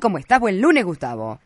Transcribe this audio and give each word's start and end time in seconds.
¿Cómo 0.00 0.18
estás? 0.18 0.38
Buen 0.38 0.60
lunes, 0.60 0.84
Gustavo. 0.84 1.40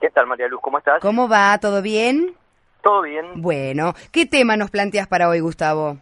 ¿Qué 0.00 0.08
tal, 0.08 0.26
María 0.26 0.48
Luz? 0.48 0.62
¿Cómo 0.62 0.78
estás? 0.78 0.98
¿Cómo 1.02 1.28
va? 1.28 1.58
¿Todo 1.58 1.82
bien? 1.82 2.34
Todo 2.82 3.02
bien. 3.02 3.42
Bueno, 3.42 3.92
¿qué 4.10 4.24
tema 4.24 4.56
nos 4.56 4.70
planteas 4.70 5.06
para 5.06 5.28
hoy, 5.28 5.40
Gustavo? 5.40 5.98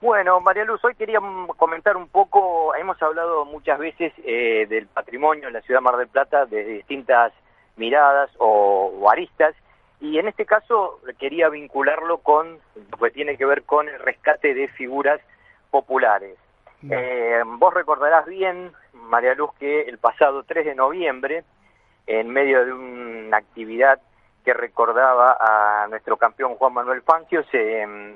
Bueno, 0.00 0.40
María 0.40 0.64
Luz, 0.64 0.82
hoy 0.82 0.94
quería 0.94 1.18
comentar 1.58 1.98
un 1.98 2.08
poco, 2.08 2.74
hemos 2.74 3.02
hablado 3.02 3.44
muchas 3.44 3.78
veces 3.78 4.14
eh, 4.24 4.64
del 4.70 4.86
patrimonio 4.86 5.48
en 5.48 5.52
la 5.52 5.60
ciudad 5.60 5.80
de 5.80 5.84
Mar 5.84 5.98
del 5.98 6.08
Plata 6.08 6.46
desde 6.46 6.72
distintas 6.72 7.34
miradas 7.76 8.30
o, 8.38 9.06
aristas, 9.12 9.54
y 10.00 10.18
en 10.18 10.26
este 10.26 10.46
caso 10.46 11.00
quería 11.18 11.50
vincularlo 11.50 12.16
con 12.22 12.60
lo 12.90 12.96
que 12.96 13.10
tiene 13.10 13.36
que 13.36 13.44
ver 13.44 13.64
con 13.64 13.90
el 13.90 13.98
rescate 13.98 14.54
de 14.54 14.68
figuras 14.68 15.20
populares. 15.70 16.38
Eh, 16.88 17.42
vos 17.44 17.74
recordarás 17.74 18.26
bien, 18.26 18.72
María 18.94 19.34
Luz, 19.34 19.50
que 19.58 19.82
el 19.82 19.98
pasado 19.98 20.44
3 20.44 20.64
de 20.64 20.74
noviembre, 20.74 21.44
en 22.06 22.28
medio 22.30 22.64
de 22.64 22.72
una 22.72 23.36
actividad 23.36 24.00
que 24.44 24.54
recordaba 24.54 25.36
a 25.38 25.86
nuestro 25.88 26.16
campeón 26.16 26.54
Juan 26.54 26.72
Manuel 26.72 27.02
Fancio, 27.02 27.44
se 27.50 27.82
em, 27.82 28.14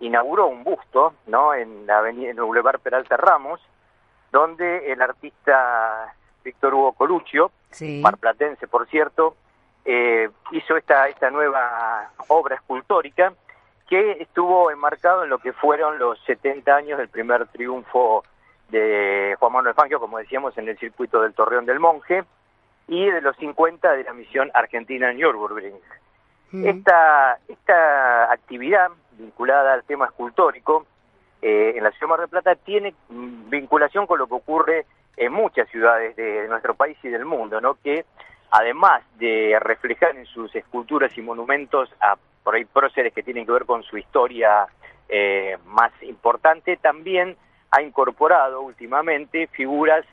inauguró 0.00 0.46
un 0.46 0.62
busto 0.62 1.14
¿no? 1.26 1.54
en 1.54 1.86
la 1.86 1.98
avenida 1.98 2.30
en 2.30 2.36
el 2.36 2.44
Boulevard 2.44 2.80
Peralta 2.80 3.16
Ramos, 3.16 3.60
donde 4.30 4.92
el 4.92 5.02
artista 5.02 6.14
Víctor 6.44 6.74
Hugo 6.74 6.92
Coluccio, 6.92 7.50
marplatense 8.00 8.68
por 8.68 8.86
cierto, 8.88 9.36
eh, 9.84 10.30
hizo 10.52 10.76
esta, 10.76 11.08
esta 11.08 11.30
nueva 11.30 12.10
obra 12.28 12.54
escultórica 12.54 13.32
que 13.88 14.12
estuvo 14.20 14.70
enmarcado 14.70 15.24
en 15.24 15.30
lo 15.30 15.38
que 15.38 15.52
fueron 15.52 15.98
los 15.98 16.18
70 16.26 16.74
años 16.74 16.98
del 16.98 17.08
primer 17.08 17.46
triunfo 17.48 18.22
de 18.68 19.34
Juan 19.38 19.52
Manuel 19.52 19.74
Fangio, 19.74 19.98
como 19.98 20.18
decíamos, 20.18 20.56
en 20.58 20.68
el 20.68 20.78
circuito 20.78 21.22
del 21.22 21.34
Torreón 21.34 21.64
del 21.64 21.80
Monje, 21.80 22.24
y 22.86 23.10
de 23.10 23.20
los 23.20 23.36
50 23.36 23.92
de 23.92 24.04
la 24.04 24.12
misión 24.12 24.50
argentina 24.54 25.10
en 25.10 25.18
Nürburgring. 25.18 25.78
Mm. 26.50 26.66
Esta, 26.66 27.38
esta 27.48 28.32
actividad 28.32 28.88
vinculada 29.12 29.74
al 29.74 29.84
tema 29.84 30.06
escultórico 30.06 30.86
eh, 31.42 31.74
en 31.76 31.84
la 31.84 31.90
ciudad 31.90 32.00
de 32.00 32.06
Mar 32.08 32.20
del 32.20 32.28
Plata 32.28 32.54
tiene 32.56 32.94
vinculación 33.08 34.06
con 34.06 34.18
lo 34.18 34.26
que 34.26 34.34
ocurre 34.34 34.86
en 35.16 35.32
muchas 35.32 35.68
ciudades 35.68 36.16
de, 36.16 36.46
nuestro 36.48 36.74
país 36.74 36.96
y 37.02 37.08
del 37.08 37.24
mundo, 37.24 37.60
¿no? 37.60 37.76
que 37.82 38.04
además 38.50 39.02
de 39.18 39.58
reflejar 39.60 40.16
en 40.16 40.26
sus 40.26 40.54
esculturas 40.54 41.16
y 41.16 41.22
monumentos 41.22 41.90
a 42.00 42.16
por 42.42 42.54
ahí 42.54 42.64
próceres 42.64 43.12
que 43.12 43.22
tienen 43.22 43.44
que 43.44 43.52
ver 43.52 43.66
con 43.66 43.82
su 43.82 43.98
historia 43.98 44.66
eh, 45.08 45.58
más 45.66 45.92
importante, 46.02 46.76
también 46.78 47.36
ha 47.70 47.82
incorporado 47.82 48.62
últimamente 48.62 49.46
figuras 49.48 50.04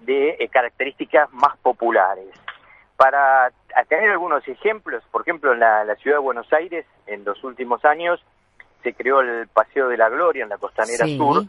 de 0.00 0.36
eh, 0.38 0.48
características 0.48 1.30
más 1.32 1.56
populares. 1.58 2.28
Para 2.96 3.52
tener 3.88 4.10
algunos 4.10 4.46
ejemplos, 4.48 5.02
por 5.10 5.22
ejemplo, 5.22 5.52
en 5.52 5.60
la, 5.60 5.94
ciudad 5.96 6.16
de 6.16 6.22
Buenos 6.22 6.52
Aires, 6.52 6.86
en 7.06 7.24
los 7.24 7.42
últimos 7.44 7.84
años, 7.84 8.24
se 8.82 8.94
creó 8.94 9.20
el 9.20 9.48
Paseo 9.48 9.88
de 9.88 9.96
la 9.96 10.08
Gloria 10.08 10.44
en 10.44 10.48
la 10.48 10.58
Costanera 10.58 11.06
Sur, 11.06 11.44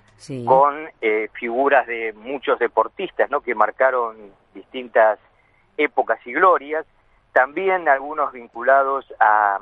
con 0.45 0.89
eh, 1.02 1.30
figuras 1.33 1.88
de 1.88 2.14
muchos 2.14 2.59
deportistas, 2.59 3.30
¿no? 3.31 3.41
Que 3.41 3.55
marcaron 3.55 4.16
distintas 4.53 5.19
épocas 5.78 6.20
y 6.26 6.34
glorias. 6.34 6.86
También 7.32 7.88
algunos 7.88 8.32
vinculados 8.32 9.12
a, 9.20 9.60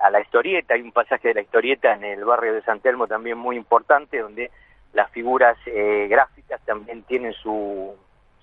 a 0.00 0.10
la 0.10 0.20
historieta, 0.20 0.74
hay 0.74 0.82
un 0.82 0.92
pasaje 0.92 1.28
de 1.28 1.34
la 1.34 1.40
historieta 1.42 1.92
en 1.92 2.04
el 2.04 2.24
barrio 2.24 2.54
de 2.54 2.62
San 2.62 2.80
Telmo 2.80 3.06
también 3.06 3.38
muy 3.38 3.56
importante, 3.56 4.18
donde 4.18 4.50
las 4.92 5.10
figuras 5.10 5.56
eh, 5.66 6.06
gráficas 6.08 6.60
también 6.64 7.02
tienen 7.04 7.32
su, 7.34 7.94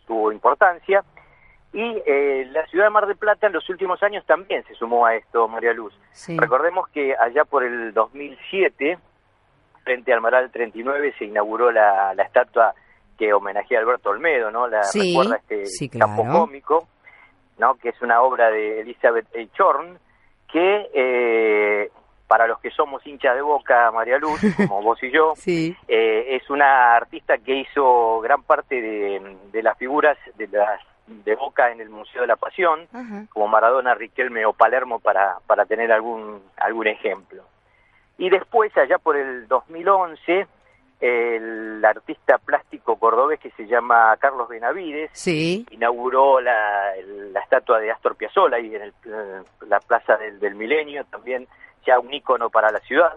su 0.08 0.31
importancia. 0.31 1.03
Y 1.72 2.02
eh, 2.06 2.47
la 2.52 2.66
ciudad 2.67 2.86
de 2.86 2.90
Mar 2.90 3.06
del 3.06 3.17
Plata 3.17 3.47
en 3.47 3.53
los 3.53 3.70
últimos 3.70 4.02
años 4.02 4.25
también 4.25 4.64
se 4.64 4.73
sumó 4.73 5.06
a 5.06 5.16
esto, 5.16 5.47
María 5.47 5.73
Luz. 5.73 5.94
Recordemos 6.28 6.88
que 6.90 7.16
allá 7.16 7.45
por 7.45 7.64
el 7.64 7.94
2007, 7.94 8.97
frente 9.84 10.13
al 10.13 10.22
Maral 10.22 10.50
39, 10.52 11.13
se 11.19 11.25
inauguró 11.25 11.72
la, 11.72 12.13
la 12.16 12.24
estatua 12.24 12.74
que 13.19 13.34
homenajea 13.34 13.78
a 13.78 13.81
Alberto 13.81 14.09
Olmedo, 14.09 14.50
¿no? 14.50 14.68
La, 14.68 14.81
recuerda 14.94 15.41
este 15.47 15.90
campo 15.90 16.25
cómico, 16.25 16.88
¿no? 17.59 17.75
Que 17.75 17.90
es 17.90 18.02
una 18.02 18.22
obra 18.22 18.50
de 18.50 18.81
Elizabeth 18.81 19.28
A. 19.36 19.56
Chorn, 19.56 20.00
que 20.52 20.90
eh, 20.94 21.92
para 22.28 22.47
los 22.47 22.59
que 22.59 22.72
somos 22.72 23.06
hinchas 23.06 23.36
de 23.36 23.42
boca, 23.42 23.92
María 23.92 24.18
Luz, 24.18 24.40
como 24.58 24.81
vos 24.81 25.02
y 25.03 25.12
yo, 25.12 25.34
eh, 25.46 25.75
es 25.88 26.50
una 26.50 26.96
artista 26.96 27.38
que 27.38 27.56
hizo 27.56 28.20
gran 28.22 28.44
parte 28.44 28.81
de, 28.81 29.64
las 29.64 29.78
figuras 29.78 30.18
de 30.38 30.47
las 30.47 30.80
de 31.08 31.36
Boca 31.36 31.72
en 31.72 31.81
el 31.81 31.90
Museo 31.90 32.22
de 32.22 32.28
la 32.28 32.36
Pasión, 32.36 32.88
como 33.34 33.47
Maradona, 33.47 33.96
Riquelme 33.96 34.46
o 34.46 34.53
Palermo, 34.53 35.00
para, 35.00 35.38
para 35.47 35.66
tener 35.66 35.91
algún, 35.91 36.40
algún 36.58 36.86
ejemplo. 36.86 37.44
Y 38.20 38.30
después, 38.30 38.78
allá 38.78 39.00
por 39.00 39.18
el 39.18 39.47
2011, 39.47 40.46
el 41.00 41.84
artista 41.84 42.38
plástico 42.38 42.97
cordobés 42.97 43.40
que 43.40 43.52
se 43.52 43.66
llama 43.66 44.16
Carlos 44.20 44.50
Benavides 44.50 45.12
inauguró 45.72 46.41
la, 46.41 46.94
la, 47.31 47.40
estatua 47.41 47.79
de 47.79 47.91
Astor 47.91 48.16
Piazzolla 48.16 48.57
ahí 48.57 48.75
en, 48.75 48.94
la 49.67 49.79
Plaza 49.79 50.17
del, 50.17 50.56
Milenio, 50.56 51.03
también 51.06 51.47
ya 51.85 52.00
un 52.00 52.13
ícono 52.13 52.50
para 52.50 52.72
la 52.72 52.79
ciudad. 52.79 53.13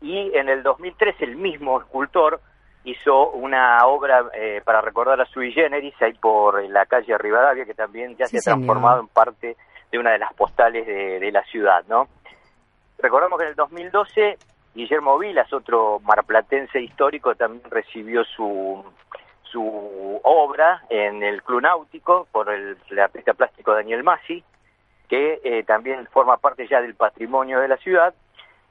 Y 0.00 0.34
en 0.34 0.48
el 0.48 0.62
2003 0.62 1.16
el 1.20 1.36
mismo 1.36 1.80
escultor 1.80 2.40
hizo 2.84 3.30
una 3.30 3.84
obra 3.86 4.24
eh, 4.34 4.62
para 4.64 4.80
recordar 4.80 5.20
a 5.20 5.26
Sui 5.26 5.52
Generis 5.52 5.94
ahí 6.00 6.14
por 6.14 6.62
la 6.68 6.86
calle 6.86 7.18
Rivadavia, 7.18 7.66
que 7.66 7.74
también 7.74 8.16
ya 8.16 8.26
se 8.26 8.38
ha 8.38 8.40
transformado 8.40 9.00
en 9.00 9.08
parte 9.08 9.56
de 9.92 9.98
una 9.98 10.12
de 10.12 10.18
las 10.18 10.32
postales 10.34 10.86
de, 10.86 11.20
de 11.20 11.32
la 11.32 11.42
ciudad, 11.44 11.84
¿no? 11.88 12.08
Recordamos 12.98 13.38
que 13.38 13.44
en 13.44 13.50
el 13.50 13.56
2012 13.56 14.38
Guillermo 14.74 15.18
Vilas, 15.18 15.52
otro 15.52 16.00
marplatense 16.00 16.80
histórico, 16.80 17.34
también 17.34 17.62
recibió 17.70 18.24
su, 18.24 18.84
su 19.50 20.20
obra 20.22 20.82
en 20.88 21.22
el 21.22 21.42
Club 21.42 21.62
Náutico 21.62 22.26
por 22.32 22.52
el, 22.52 22.76
artista 22.98 23.34
plástico 23.34 23.74
Daniel 23.74 24.02
Masi, 24.02 24.42
que 25.08 25.40
eh, 25.42 25.62
también 25.64 26.06
forma 26.08 26.36
parte 26.36 26.66
ya 26.68 26.80
del 26.80 26.94
patrimonio 26.94 27.60
de 27.60 27.68
la 27.68 27.76
ciudad. 27.78 28.14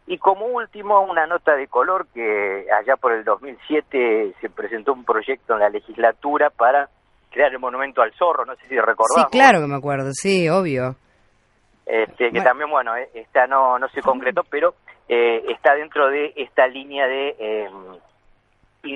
Y 0.08 0.18
como 0.18 0.46
último, 0.46 1.02
una 1.02 1.28
nota 1.28 1.56
de 1.56 1.68
color 1.68 2.08
que 2.14 2.66
allá 2.72 2.96
por 2.98 3.12
el 3.12 3.24
2007 3.24 4.34
se 4.42 4.50
presentó 4.50 4.94
un 4.94 5.06
proyecto 5.06 5.54
en 5.54 5.60
la 5.60 5.70
legislatura 5.70 6.50
para 6.50 6.90
crear 7.30 7.52
el 7.52 7.60
monumento 7.60 8.02
al 8.02 8.14
zorro, 8.14 8.46
no 8.46 8.56
sé 8.56 8.68
si 8.68 8.76
recordamos. 8.76 9.30
Sí, 9.32 9.38
claro 9.38 9.62
que 9.62 9.68
me 9.68 9.76
acuerdo, 9.76 10.12
sí, 10.14 10.50
obvio. 10.50 10.96
Este, 11.86 12.32
que 12.32 12.42
también, 12.42 12.70
bueno, 12.70 12.96
eh, 12.96 13.10
esta 13.14 13.48
no, 13.48 13.80
no 13.80 13.88
se 13.90 14.02
concretó, 14.02 14.44
pero 14.44 14.76
eh, 15.08 15.44
está 15.50 15.74
dentro 15.74 16.08
de 16.10 16.34
esta 16.36 16.68
línea 16.68 17.08
de 17.08 17.36
em, 17.40 17.74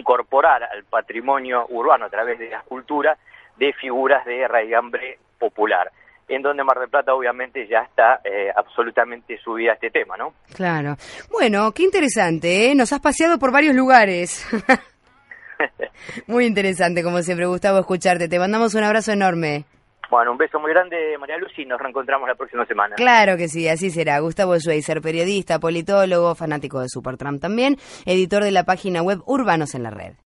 incorporar 0.03 0.63
al 0.63 0.83
patrimonio 0.83 1.65
urbano 1.69 2.05
a 2.05 2.09
través 2.09 2.37
de 2.37 2.49
la 2.49 2.57
escultura 2.57 3.17
de 3.55 3.71
figuras 3.73 4.25
de 4.25 4.45
raigambre 4.47 5.17
popular 5.39 5.89
en 6.27 6.41
donde 6.41 6.63
Mar 6.63 6.79
del 6.79 6.89
Plata 6.89 7.13
obviamente 7.13 7.67
ya 7.67 7.79
está 7.79 8.21
eh, 8.23 8.49
absolutamente 8.55 9.37
subida 9.37 9.73
este 9.73 9.89
tema, 9.89 10.15
¿no? 10.17 10.33
Claro. 10.55 10.95
Bueno, 11.29 11.71
qué 11.73 11.83
interesante, 11.83 12.71
¿eh? 12.71 12.75
Nos 12.75 12.93
has 12.93 13.01
paseado 13.01 13.37
por 13.37 13.51
varios 13.51 13.75
lugares. 13.75 14.47
Muy 16.27 16.45
interesante, 16.45 17.03
como 17.03 17.21
siempre, 17.21 17.45
Gustavo, 17.45 17.79
escucharte. 17.79 18.29
Te 18.29 18.39
mandamos 18.39 18.73
un 18.73 18.83
abrazo 18.83 19.11
enorme. 19.11 19.65
Bueno, 20.13 20.31
un 20.33 20.37
beso 20.37 20.59
muy 20.59 20.69
grande, 20.69 21.17
María 21.19 21.39
Luz, 21.39 21.51
y 21.57 21.65
nos 21.65 21.81
reencontramos 21.81 22.29
la 22.29 22.35
próxima 22.35 22.67
semana. 22.67 22.93
Claro 22.97 23.35
que 23.35 23.47
sí, 23.47 23.67
así 23.67 23.89
será. 23.89 24.19
Gustavo 24.19 24.55
Schweizer, 24.59 25.01
periodista, 25.01 25.57
politólogo, 25.59 26.35
fanático 26.35 26.79
de 26.81 26.87
Supertramp 26.87 27.41
también, 27.41 27.77
editor 28.05 28.43
de 28.43 28.51
la 28.51 28.63
página 28.63 29.01
web 29.01 29.23
Urbanos 29.25 29.73
en 29.73 29.81
la 29.81 29.89
Red. 29.89 30.13